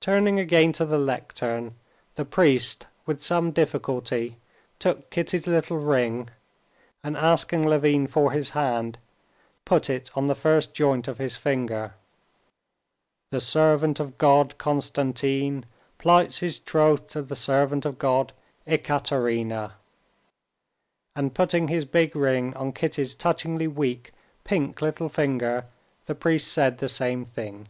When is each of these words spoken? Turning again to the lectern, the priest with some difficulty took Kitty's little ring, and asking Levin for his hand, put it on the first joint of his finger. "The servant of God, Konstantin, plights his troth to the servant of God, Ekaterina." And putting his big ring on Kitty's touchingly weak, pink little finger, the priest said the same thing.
Turning 0.00 0.40
again 0.40 0.72
to 0.72 0.86
the 0.86 0.96
lectern, 0.96 1.74
the 2.14 2.24
priest 2.24 2.86
with 3.04 3.22
some 3.22 3.50
difficulty 3.50 4.38
took 4.78 5.10
Kitty's 5.10 5.46
little 5.46 5.76
ring, 5.76 6.30
and 7.04 7.14
asking 7.14 7.66
Levin 7.66 8.06
for 8.06 8.32
his 8.32 8.50
hand, 8.56 8.96
put 9.66 9.90
it 9.90 10.10
on 10.16 10.28
the 10.28 10.34
first 10.34 10.72
joint 10.72 11.06
of 11.08 11.18
his 11.18 11.36
finger. 11.36 11.92
"The 13.32 13.40
servant 13.42 14.00
of 14.00 14.16
God, 14.16 14.56
Konstantin, 14.56 15.66
plights 15.98 16.38
his 16.38 16.58
troth 16.58 17.08
to 17.08 17.20
the 17.20 17.36
servant 17.36 17.84
of 17.84 17.98
God, 17.98 18.32
Ekaterina." 18.66 19.74
And 21.14 21.34
putting 21.34 21.68
his 21.68 21.84
big 21.84 22.16
ring 22.16 22.54
on 22.54 22.72
Kitty's 22.72 23.14
touchingly 23.14 23.66
weak, 23.68 24.14
pink 24.42 24.80
little 24.80 25.10
finger, 25.10 25.66
the 26.06 26.14
priest 26.14 26.50
said 26.50 26.78
the 26.78 26.88
same 26.88 27.26
thing. 27.26 27.66